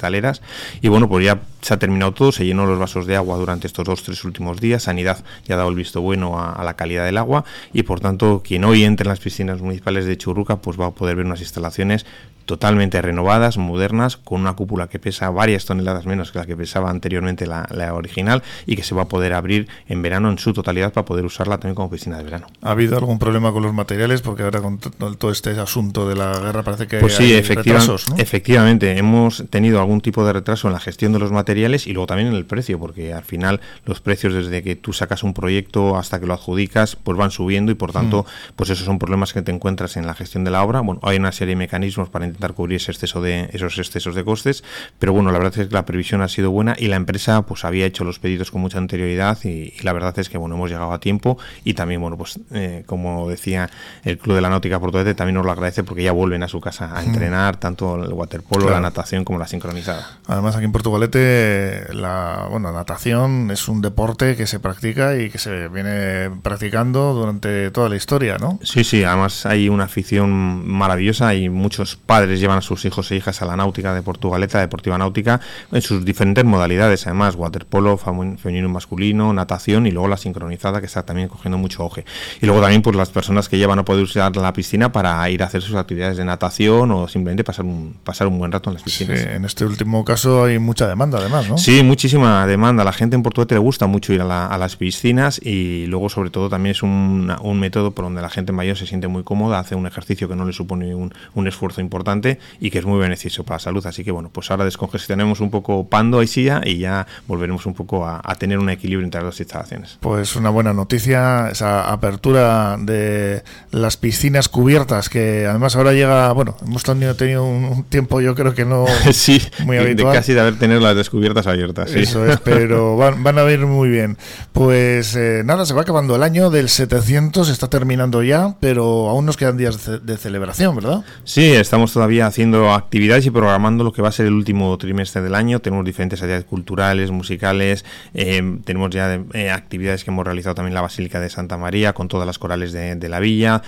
Y 0.81 0.89
bueno, 0.89 1.09
pues 1.09 1.25
ya 1.25 1.41
se 1.61 1.75
ha 1.75 1.79
terminado 1.79 2.13
todo, 2.13 2.33
se 2.33 2.45
llenó 2.45 2.67
los 2.67 2.79
vasos 2.79 3.07
de 3.07 3.17
agua 3.17 3.37
durante 3.37 3.67
estos 3.67 3.85
dos, 3.85 4.03
tres 4.03 4.25
últimos 4.25 4.61
días. 4.61 4.85
Sanidad 4.85 5.25
ya 5.47 5.55
ha 5.55 5.59
dado 5.59 5.71
el 5.71 5.75
visto 5.75 6.01
bueno 6.01 6.39
a, 6.39 6.53
a 6.53 6.65
la 6.65 6.75
calidad 6.75 7.05
del 7.05 7.19
agua 7.19 7.45
y 7.73 7.83
por 7.83 8.01
tanto, 8.01 8.43
quien 8.45 8.65
hoy 8.65 8.85
entre 8.85 9.05
en 9.05 9.09
las 9.09 9.21
piscinas 9.21 9.61
municipales 9.61 10.07
de 10.07 10.17
Churruca, 10.17 10.57
pues 10.57 10.79
va 10.81 10.87
a 10.87 10.91
poder 10.93 11.17
ver 11.17 11.27
unas 11.27 11.41
instalaciones 11.41 12.07
totalmente 12.49 13.03
renovadas, 13.03 13.59
modernas, 13.59 14.17
con 14.17 14.41
una 14.41 14.55
cúpula 14.55 14.89
que 14.89 14.99
pesa 14.99 15.29
varias 15.29 15.67
toneladas 15.67 16.07
menos 16.07 16.33
que 16.33 16.39
la 16.39 16.47
que 16.47 16.57
pesaba 16.57 16.89
anteriormente 16.89 17.47
la, 17.47 17.67
original 17.93 18.43
y 18.65 18.75
que 18.75 18.83
se 18.83 18.95
va 18.95 19.03
a 19.03 19.09
poder 19.09 19.35
abrir 19.35 19.69
en 19.87 20.01
verano 20.01 20.31
en 20.31 20.39
su 20.39 20.55
totalidad 20.55 20.95
para 20.95 21.05
poder 21.05 21.27
usarla 21.27 21.59
también 21.59 21.75
como 21.75 21.91
piscina 21.91 22.17
de 22.17 22.25
verano. 22.25 22.47
¿Ha 22.63 22.71
habido 22.71 22.97
algún 22.97 23.19
problema 23.19 23.53
con 23.53 23.63
los 23.63 23.75
materiales? 23.75 24.23
Porque 24.23 24.45
ahora 24.45 24.63
con 24.63 24.79
todo 24.79 25.31
este 25.31 25.51
asunto 25.61 26.09
de 26.09 26.17
la 26.17 26.39
guerra 26.39 26.63
parece 26.63 26.87
que 26.87 27.01
pues 27.01 27.17
sí, 27.17 27.35
efectivamente, 27.35 28.97
hemos 28.97 29.45
tenido 29.51 29.79
algún 29.81 30.01
tipo 30.01 30.25
de 30.25 30.33
retraso 30.33 30.69
en 30.69 30.73
la 30.73 30.81
gestión 30.81 31.13
de 31.13 31.19
los 31.19 31.31
materiales 31.31 31.87
y 31.87 31.93
luego 31.93 32.07
también 32.07 32.29
en 32.29 32.35
el 32.35 32.47
precio, 32.47 32.79
porque 32.79 33.13
al 33.13 33.25
final 33.25 33.61
los 33.85 34.01
precios 34.01 34.33
desde 34.33 34.63
que 34.63 34.75
tú 34.75 34.95
sacas 34.95 35.23
un 35.23 35.35
proyecto 35.35 35.99
hasta 35.99 36.19
que 36.19 36.25
lo 36.25 36.33
adjudicas, 36.33 36.97
pues 36.97 37.19
van 37.19 37.31
subiendo 37.31 37.71
y 37.73 37.75
por 37.75 37.93
tanto, 37.93 38.23
mm. 38.23 38.53
pues 38.57 38.71
esos 38.71 38.87
son 38.87 38.99
problemas 38.99 39.35
que 39.35 39.43
te 39.43 39.53
encuentras 39.53 39.99
en 39.99 40.07
la 40.07 40.15
gestión 40.15 40.45
de 40.45 40.51
la 40.51 40.63
obra. 40.63 40.81
Bueno, 40.81 41.03
hay 41.03 41.19
una 41.19 41.31
serie 41.31 41.55
de 41.55 41.59
mecanismos 41.59 42.09
para 42.09 42.25
intentar 42.25 42.38
cubrir 42.55 42.77
ese 42.77 42.93
exceso 42.93 43.21
de, 43.21 43.49
esos 43.53 43.79
excesos 43.79 44.15
de 44.15 44.25
costes, 44.25 44.65
pero 44.99 45.13
bueno, 45.13 45.31
la 45.31 45.39
verdad 45.39 45.59
es 45.59 45.69
que 45.69 45.75
la 45.75 45.85
previsión 45.85 46.23
ha 46.23 46.29
sido 46.29 46.51
buena 46.51 46.75
y 46.79 46.89
la 46.89 46.97
empresa 46.97 47.43
pues 47.43 47.65
había 47.65 47.87
hecho 47.87 48.05
los 48.05 48.19
pedidos 48.19 48.51
con 48.51 48.61
mucha 48.61 48.79
anterioridad 48.79 49.39
y, 49.45 49.73
la 49.83 49.93
verdad 49.93 50.19
es 50.19 50.29
que 50.29 50.39
bueno, 50.39 50.57
hemos 50.57 50.71
llegado 50.71 50.93
a 50.93 51.01
tiempo 51.01 51.39
y 51.65 51.75
también, 51.75 52.01
bueno, 52.01 52.17
pues 52.17 52.41
eh, 52.53 52.83
como 52.87 53.29
decía 53.29 53.71
el 54.05 54.19
Club 54.19 54.37
de 54.37 54.41
la 54.41 54.51
Náutica 54.51 54.81
Portuguete, 54.81 55.15
también 55.15 55.35
nos 55.35 55.45
lo 55.45 55.53
agradece 55.53 55.85
porque 55.85 56.03
ya 56.03 56.13
vuelven 56.13 56.43
a 56.43 56.49
su 56.49 56.61
casa 56.61 56.97
a 56.97 57.03
mm. 57.03 57.07
entrenar 57.07 57.57
tanto 57.57 58.03
el 58.03 58.13
waterpolo, 58.13 58.71
la 58.71 58.81
natación 58.81 59.25
como 59.25 59.39
la 59.39 59.47
sincronizada. 59.47 60.19
Además 60.27 60.57
aquí 60.57 60.65
en 60.65 60.73
Portugalete 60.73 61.87
la 61.93 62.47
bueno, 62.51 62.73
natación 62.73 63.51
es 63.51 63.69
un 63.69 63.81
deporte 63.81 64.37
que 64.37 64.47
se 64.47 64.61
practica 64.61 65.17
y 65.17 65.31
que 65.31 65.39
se 65.39 65.69
viene 65.69 66.31
practicando 66.43 67.15
durante 67.15 67.71
toda 67.71 67.89
la 67.89 67.97
historia, 67.97 68.39
¿no? 68.39 68.59
Sí, 68.63 68.85
sí, 68.85 69.05
además 69.05 69.47
hay 69.47 69.69
una 69.69 69.85
afición 69.85 70.67
maravillosa 70.67 71.35
y 71.35 71.49
muchos 71.49 71.97
padres 71.97 72.28
llevan 72.37 72.59
a 72.59 72.63
sus 72.63 72.85
hijos 72.85 73.11
e 73.11 73.17
hijas 73.17 73.43
a 73.43 73.47
la 73.47 73.57
náutica 73.57 73.95
de 73.95 74.03
Portugaleta, 74.03 74.61
Deportiva 74.61 74.99
Náutica, 74.99 75.41
en 75.73 75.83
sus 75.83 76.05
diferentes 76.05 76.45
modalidades, 76.45 77.07
además, 77.07 77.35
waterpolo, 77.35 77.97
femenino 77.97 78.69
y 78.69 78.73
masculino, 78.73 79.33
natación 79.33 79.87
y 79.87 79.91
luego 79.91 80.09
la 80.09 80.17
sincronizada 80.17 80.81
que 80.81 80.87
está 80.87 81.05
también 81.05 81.29
cogiendo 81.29 81.59
mucho 81.59 81.83
auge. 81.83 82.05
Y 82.41 82.47
luego 82.47 82.61
también 82.61 82.83
pues 82.83 82.97
las 82.97 83.11
personas 83.11 83.49
que 83.49 83.59
llevan 83.59 83.79
a 83.79 83.85
poder 83.85 84.05
usar 84.05 84.37
la 84.37 84.53
piscina 84.53 84.93
para 84.93 85.29
ir 85.31 85.43
a 85.43 85.47
hacer 85.47 85.63
sus 85.63 85.77
actividades 85.77 86.17
de 86.17 86.25
natación 86.25 86.91
o 86.91 87.09
simplemente 87.09 87.45
pasar 87.45 87.65
un, 87.65 87.97
pasar 88.05 88.27
un 88.27 88.39
buen 88.39 88.53
rato 88.53 88.71
en 88.71 88.75
las 88.75 88.83
piscinas. 88.83 89.21
en 89.21 89.45
este 89.45 89.65
último 89.65 90.05
caso 90.05 90.45
hay 90.45 90.59
mucha 90.59 90.87
demanda 90.89 91.19
además, 91.19 91.49
¿no? 91.49 91.59
Sí, 91.59 91.83
muchísima 91.83 92.47
demanda. 92.47 92.85
La 92.85 92.93
gente 92.93 93.17
en 93.17 93.23
Portugalete 93.23 93.55
le 93.55 93.61
gusta 93.61 93.87
mucho 93.87 94.13
ir 94.13 94.21
a, 94.23 94.59
las 94.59 94.77
piscinas 94.77 95.41
y 95.43 95.87
luego 95.87 96.09
sobre 96.09 96.31
todo 96.31 96.49
también 96.49 96.73
es 96.73 96.83
un, 96.83 97.29
método 97.59 97.93
por 97.93 98.05
donde 98.05 98.23
la 98.23 98.31
gente 98.31 98.53
mayor 98.53 98.77
se 98.77 98.87
siente 98.87 99.09
muy 99.09 99.23
cómoda, 99.23 99.59
hace 99.59 99.75
un 99.75 99.87
ejercicio 99.87 100.29
que 100.29 100.37
no 100.37 100.45
le 100.45 100.53
supone 100.53 100.95
un, 100.95 101.13
un 101.35 101.47
esfuerzo 101.49 101.81
importante 101.81 102.18
importante 102.19 102.39
y 102.61 102.71
que 102.71 102.79
es 102.79 102.85
muy 102.85 102.99
beneficioso 102.99 103.45
para 103.45 103.57
la 103.57 103.61
salud. 103.61 103.87
Así 103.87 104.05
que 104.05 104.11
bueno, 104.11 104.31
pues 104.33 104.51
ahora 104.51 104.65
descongestionemos 104.65 105.41
un 105.41 105.51
poco 105.51 105.89
Pando 105.89 106.23
y 106.23 106.27
Silla 106.27 106.61
y 106.65 106.79
ya 106.79 107.07
volveremos 107.27 107.67
un 107.67 107.75
poco 107.75 108.07
a, 108.07 108.23
tener 108.39 108.59
un 108.59 108.71
equilibrio 108.71 109.05
entre 109.05 109.21
las 109.21 109.33
dos 109.33 109.41
instalaciones. 109.41 109.99
Pues 110.01 110.37
una 110.37 110.51
buena 110.51 110.73
noticia, 110.73 111.49
esa 111.51 111.91
apertura 111.91 112.77
de 112.79 113.43
las 113.73 113.97
piscinas 113.97 114.49
cubiertas, 114.49 115.09
que 115.09 115.47
además 115.47 115.75
ahora 115.75 115.93
llega, 115.93 116.33
bueno, 116.33 116.57
hemos 116.65 116.85
tenido, 116.85 117.17
tenido 117.17 117.45
un, 117.45 117.85
tiempo 117.85 118.21
yo 118.21 118.35
creo 118.37 118.55
que 118.55 118.65
no 118.65 118.87
sí, 119.13 119.43
muy 119.65 119.77
habitual. 119.77 120.13
De 120.13 120.19
casi 120.19 120.35
de 120.35 120.41
haber 120.41 120.59
tenido 120.59 120.79
las 120.81 120.95
descubiertas 120.95 121.47
abiertas. 121.49 121.91
Eso 121.93 122.25
es, 122.27 122.39
pero 122.39 122.97
van, 122.97 123.25
van, 123.25 123.39
a 123.39 123.51
ir 123.51 123.67
muy 123.67 123.89
bien. 123.89 124.17
Pues 124.53 125.17
eh, 125.17 125.43
nada, 125.45 125.67
se 125.67 125.75
va 125.75 125.83
acabando 125.83 126.15
el 126.15 126.23
año 126.23 126.51
del 126.51 126.69
700, 126.69 127.49
está 127.49 127.69
terminando 127.69 128.23
ya, 128.23 128.55
pero 128.61 129.09
aún 129.09 129.27
nos 129.27 129.37
quedan 129.37 129.57
días 129.57 129.91
de, 130.05 130.17
celebración, 130.17 130.75
¿verdad? 130.77 131.05
Sí, 131.25 131.53
estamos 131.53 131.93
todavía 131.93 132.08
haciendo 132.21 132.73
actividades 132.73 133.27
y 133.27 133.31
programando 133.31 133.85
lo 133.85 133.93
que 133.93 134.03
va 134.03 134.09
a 134.09 134.13
ser 134.13 134.27
el 134.27 134.33
último 134.33 134.77
trimestre 134.79 135.23
del 135.23 135.35
año. 135.35 135.61
Tenemos 135.61 135.85
diferentes 135.85 136.21
actividades 136.21 136.45
culturales, 136.47 137.11
musicales, 137.11 137.85
eh, 138.15 138.59
tenemos 138.65 138.91
ya 138.91 139.21
eh, 139.35 139.51
actividades 139.51 140.05
que 140.05 140.11
hemos 140.11 140.25
realizado 140.25 140.55
también 140.55 140.73
en 140.73 140.77
la 140.77 140.81
Basílica 140.83 141.21
de 141.21 141.31
Santa 141.31 141.57
María 141.57 141.93
con 141.93 142.09
todas 142.09 142.27
las 142.27 142.39
corales 142.39 142.73
de, 142.73 142.97
de 142.97 143.09
la 143.09 143.21
villa, 143.21 143.63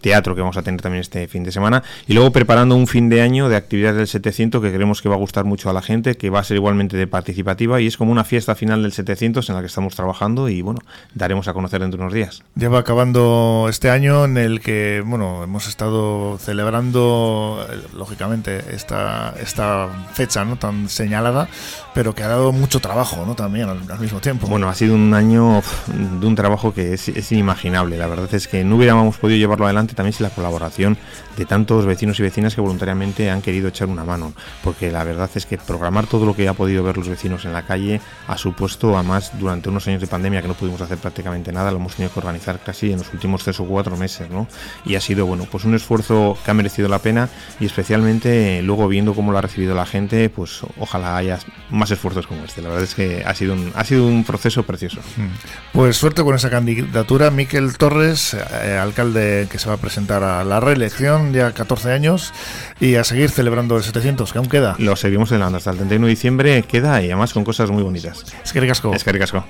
teatro 0.00 0.34
que 0.34 0.40
vamos 0.40 0.56
a 0.56 0.62
tener 0.62 0.80
también 0.80 1.00
este 1.00 1.28
fin 1.28 1.44
de 1.44 1.52
semana 1.52 1.82
y 2.06 2.14
luego 2.14 2.32
preparando 2.32 2.76
un 2.76 2.86
fin 2.86 3.08
de 3.08 3.22
año 3.22 3.48
de 3.48 3.56
actividades 3.56 3.96
del 3.96 4.06
700 4.06 4.62
que 4.62 4.72
creemos 4.72 5.02
que 5.02 5.08
va 5.08 5.14
a 5.14 5.18
gustar 5.18 5.44
mucho 5.44 5.70
a 5.70 5.72
la 5.72 5.82
gente, 5.82 6.16
que 6.16 6.30
va 6.30 6.40
a 6.40 6.44
ser 6.44 6.56
igualmente 6.56 6.96
de 6.96 7.06
participativa 7.06 7.80
y 7.80 7.86
es 7.86 7.96
como 7.96 8.12
una 8.12 8.24
fiesta 8.24 8.54
final 8.54 8.82
del 8.82 8.92
700 8.92 9.48
en 9.48 9.54
la 9.54 9.60
que 9.60 9.66
estamos 9.66 9.94
trabajando 9.94 10.48
y 10.48 10.62
bueno, 10.62 10.80
daremos 11.14 11.48
a 11.48 11.52
conocer 11.52 11.80
dentro 11.80 11.98
de 11.98 12.02
unos 12.04 12.14
días. 12.14 12.42
Ya 12.54 12.68
va 12.68 12.80
acabando 12.80 13.66
este 13.68 13.90
año 13.90 14.24
en 14.24 14.36
el 14.36 14.60
que, 14.60 15.02
bueno, 15.04 15.44
hemos 15.44 15.68
estado 15.68 16.38
celebrando 16.38 17.66
eh, 17.70 17.76
lógicamente 17.96 18.62
esta, 18.72 19.34
esta 19.40 19.88
fecha 20.12 20.44
no 20.44 20.56
tan 20.56 20.88
señalada, 20.88 21.48
pero 21.94 22.14
que 22.14 22.22
ha 22.22 22.28
dado 22.28 22.52
mucho 22.52 22.80
trabajo, 22.80 23.24
¿no? 23.26 23.34
También 23.34 23.68
al, 23.68 24.00
mismo 24.00 24.20
tiempo. 24.20 24.46
Bueno, 24.46 24.68
ha 24.68 24.74
sido 24.74 24.94
un 24.94 25.14
año 25.14 25.62
de 25.86 26.26
un 26.26 26.34
trabajo 26.34 26.72
que 26.72 26.94
es, 26.94 27.08
es 27.08 27.32
inimaginable. 27.32 27.96
La 27.96 28.06
verdad 28.06 28.32
es 28.34 28.48
que 28.48 28.64
no 28.64 28.76
hubiéramos 28.76 29.16
podido 29.16 29.38
llevarlo 29.38 29.66
adelante 29.68 29.94
también 29.94 30.12
sin 30.12 30.24
la 30.24 30.30
colaboración 30.30 30.96
de 31.36 31.46
tantos 31.46 31.86
vecinos 31.86 32.18
y 32.18 32.22
vecinas 32.22 32.54
que 32.54 32.60
voluntariamente 32.60 33.30
han 33.30 33.42
querido 33.42 33.68
echar 33.68 33.88
una 33.88 34.04
mano, 34.04 34.32
porque 34.62 34.90
la 34.90 35.04
verdad 35.04 35.30
es 35.34 35.46
que 35.46 35.58
programar 35.58 36.06
todo 36.06 36.26
lo 36.26 36.34
que 36.34 36.48
ha 36.48 36.54
podido 36.54 36.82
ver 36.82 36.96
los 36.96 37.08
vecinos 37.08 37.44
en 37.44 37.52
la 37.52 37.62
calle 37.62 38.00
ha 38.26 38.36
supuesto, 38.36 38.96
además, 38.96 39.32
durante 39.38 39.68
unos 39.68 39.86
años 39.86 40.00
de 40.00 40.06
pandemia 40.06 40.42
que 40.42 40.48
no 40.48 40.54
pudimos 40.54 40.80
hacer 40.80 40.98
prácticamente 40.98 41.52
nada, 41.52 41.70
lo 41.70 41.76
hemos 41.78 41.94
tenido 41.94 42.12
que 42.12 42.20
organizar 42.20 42.60
casi 42.60 42.92
en 42.92 42.98
los 42.98 43.12
últimos 43.12 43.44
tres 43.44 43.60
o 43.60 43.64
cuatro 43.64 43.96
meses, 43.96 44.28
¿no? 44.30 44.46
Y 44.84 44.94
ha 44.96 45.00
sido, 45.00 45.26
bueno, 45.26 45.46
pues 45.50 45.64
un 45.64 45.74
esfuerzo 45.74 46.36
que 46.44 46.50
ha 46.50 46.54
merecido 46.54 46.88
la 46.88 46.98
pena 46.98 47.28
y 47.60 47.66
especialmente 47.66 48.62
luego 48.62 48.88
viendo 48.88 49.14
cómo 49.14 49.32
lo 49.32 49.38
ha 49.38 49.42
recibido 49.42 49.74
la 49.74 49.86
gente, 49.86 50.28
pues 50.30 50.60
ojalá 50.78 51.16
haya 51.16 51.38
más 51.70 51.90
esfuerzos 51.90 52.26
como 52.26 52.44
este. 52.44 52.62
La 52.62 52.68
verdad 52.68 52.84
es 52.84 52.94
que 52.94 53.22
ha 53.24 53.34
sido 53.34 53.54
un, 53.54 53.72
ha 53.74 53.84
sido 53.84 54.06
un 54.06 54.24
proceso 54.24 54.62
precioso. 54.64 55.00
Mm. 55.16 55.72
Pues 55.72 55.96
suerte 55.96 56.22
con 56.22 56.34
esa 56.34 56.50
candidatura, 56.50 57.30
Miquel 57.30 57.76
Torres, 57.76 58.34
eh, 58.34 58.78
alcalde 58.80 59.48
que 59.50 59.57
se 59.58 59.68
va 59.68 59.74
a 59.74 59.78
presentar 59.78 60.22
a 60.22 60.44
la 60.44 60.60
reelección, 60.60 61.32
ya 61.32 61.52
14 61.52 61.92
años, 61.92 62.32
y 62.80 62.96
a 62.96 63.04
seguir 63.04 63.30
celebrando 63.30 63.76
el 63.76 63.82
700, 63.82 64.32
que 64.32 64.38
aún 64.38 64.48
queda. 64.48 64.76
Lo 64.78 64.96
seguimos 64.96 65.28
celebrando 65.28 65.58
hasta 65.58 65.70
el 65.70 65.76
31 65.76 66.06
de 66.06 66.10
diciembre, 66.10 66.62
queda 66.62 67.02
y 67.02 67.06
además 67.06 67.32
con 67.32 67.44
cosas 67.44 67.70
muy 67.70 67.82
bonitas. 67.82 68.24
Es 68.44 68.52
que 68.52 68.60
ricasco. 68.60 68.94
Es 68.94 69.04
que 69.04 69.12
ricasco. 69.12 69.44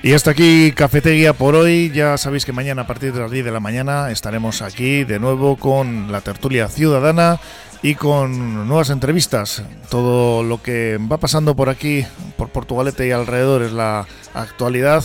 Y 0.00 0.14
hasta 0.14 0.30
aquí 0.30 0.72
Cafetería 0.72 1.32
por 1.32 1.54
hoy. 1.54 1.90
Ya 1.92 2.16
sabéis 2.16 2.44
que 2.44 2.52
mañana 2.52 2.82
a 2.82 2.86
partir 2.86 3.12
de 3.12 3.20
las 3.20 3.30
10 3.30 3.44
de 3.44 3.50
la 3.50 3.60
mañana 3.60 4.10
estaremos 4.10 4.62
aquí 4.62 5.04
de 5.04 5.18
nuevo 5.18 5.56
con 5.56 6.10
la 6.12 6.20
tertulia 6.20 6.68
ciudadana 6.68 7.40
y 7.82 7.94
con 7.94 8.66
nuevas 8.66 8.90
entrevistas. 8.90 9.62
Todo 9.90 10.42
lo 10.42 10.62
que 10.62 10.98
va 10.98 11.18
pasando 11.18 11.54
por 11.54 11.68
aquí, 11.68 12.04
por 12.36 12.48
Portugalete 12.50 13.06
y 13.06 13.12
alrededor, 13.12 13.62
es 13.62 13.72
la 13.72 14.06
actualidad. 14.34 15.04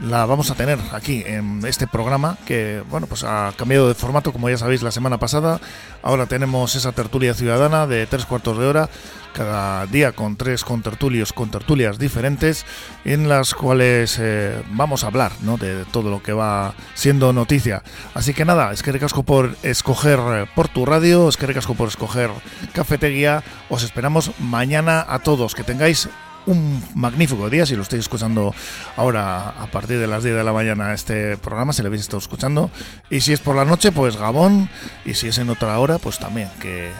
La 0.00 0.26
vamos 0.26 0.50
a 0.50 0.54
tener 0.54 0.78
aquí 0.92 1.22
en 1.26 1.64
este 1.66 1.86
programa 1.86 2.36
que, 2.46 2.82
bueno, 2.90 3.06
pues 3.06 3.24
ha 3.24 3.52
cambiado 3.56 3.88
de 3.88 3.94
formato, 3.94 4.32
como 4.32 4.50
ya 4.50 4.58
sabéis, 4.58 4.82
la 4.82 4.90
semana 4.90 5.18
pasada. 5.18 5.60
Ahora 6.02 6.26
tenemos 6.26 6.74
esa 6.74 6.92
tertulia 6.92 7.32
ciudadana 7.32 7.86
de 7.86 8.06
tres 8.06 8.26
cuartos 8.26 8.58
de 8.58 8.66
hora 8.66 8.90
cada 9.36 9.84
día 9.86 10.12
con 10.12 10.36
tres 10.36 10.64
contertulios, 10.64 11.34
con 11.34 11.50
tertulias 11.50 11.98
diferentes, 11.98 12.64
en 13.04 13.28
las 13.28 13.52
cuales 13.52 14.18
eh, 14.18 14.62
vamos 14.70 15.04
a 15.04 15.08
hablar 15.08 15.32
¿no? 15.42 15.58
de 15.58 15.84
todo 15.84 16.10
lo 16.10 16.22
que 16.22 16.32
va 16.32 16.72
siendo 16.94 17.34
noticia. 17.34 17.82
Así 18.14 18.32
que 18.32 18.46
nada, 18.46 18.72
es 18.72 18.82
que 18.82 18.92
recasco 18.92 19.24
por 19.24 19.54
escoger 19.62 20.18
eh, 20.18 20.46
por 20.54 20.68
tu 20.68 20.86
radio, 20.86 21.28
es 21.28 21.36
que 21.36 21.46
recasco 21.46 21.74
por 21.74 21.88
escoger 21.88 22.30
Cafetería. 22.72 23.44
Os 23.68 23.82
esperamos 23.82 24.30
mañana 24.38 25.04
a 25.06 25.18
todos. 25.18 25.54
Que 25.54 25.64
tengáis 25.64 26.08
un 26.46 26.82
magnífico 26.94 27.50
día 27.50 27.66
si 27.66 27.76
lo 27.76 27.82
estáis 27.82 28.00
escuchando 28.00 28.54
ahora 28.96 29.50
a 29.50 29.66
partir 29.66 29.98
de 29.98 30.06
las 30.06 30.22
10 30.22 30.36
de 30.36 30.44
la 30.44 30.52
mañana 30.52 30.94
este 30.94 31.36
programa, 31.36 31.74
si 31.74 31.82
lo 31.82 31.88
habéis 31.88 32.02
estado 32.02 32.18
escuchando. 32.20 32.70
Y 33.10 33.20
si 33.20 33.34
es 33.34 33.40
por 33.40 33.54
la 33.54 33.66
noche, 33.66 33.92
pues 33.92 34.16
Gabón. 34.16 34.70
Y 35.04 35.12
si 35.12 35.28
es 35.28 35.36
en 35.36 35.50
otra 35.50 35.78
hora, 35.78 35.98
pues 35.98 36.18
también. 36.18 36.48
Que 36.58 36.90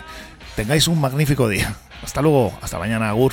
tengáis 0.55 0.87
un 0.87 1.01
magnífico 1.01 1.49
día. 1.49 1.75
Hasta 2.03 2.23
luego, 2.23 2.53
hasta 2.63 2.79
mañana, 2.79 3.11
Agur. 3.11 3.33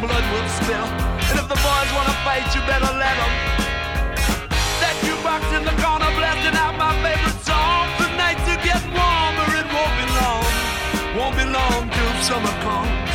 blood 0.00 0.24
will 0.32 0.48
spill. 0.48 0.88
And 1.28 1.36
if 1.38 1.46
the 1.46 1.60
boys 1.60 1.90
wanna 1.92 2.16
fight, 2.24 2.48
you 2.54 2.60
better 2.64 2.92
let 2.96 3.14
them. 3.20 3.32
That 4.80 4.96
jukebox 5.04 5.42
in 5.56 5.62
the 5.68 5.76
corner 5.76 6.10
blasting 6.16 6.56
out 6.56 6.74
my 6.80 6.92
favorite 7.04 7.40
song. 7.44 7.84
The 8.00 8.08
nights 8.16 8.44
are 8.48 8.62
getting 8.64 8.94
warmer, 8.96 9.48
it 9.60 9.68
won't 9.68 9.94
be 10.00 10.06
long. 10.20 10.44
Won't 11.16 11.36
be 11.36 11.44
long 11.44 11.82
till 11.92 12.12
summer 12.24 12.54
comes. 12.64 13.12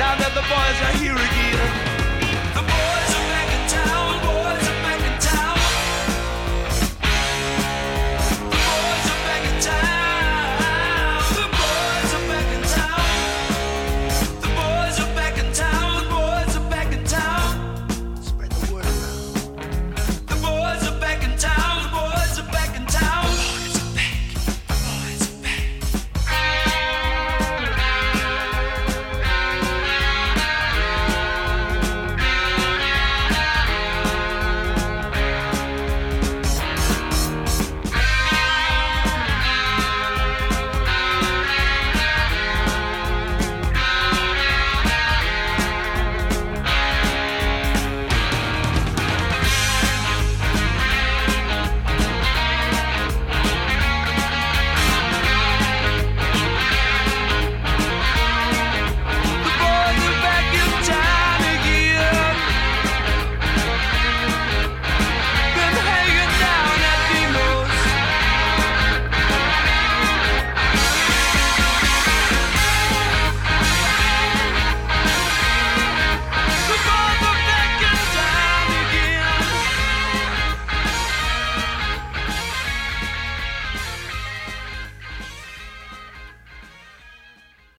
Now 0.00 0.16
that 0.16 0.32
the 0.32 0.44
boys 0.48 0.78
are 0.86 0.96
here 1.02 1.18
again. 1.28 1.93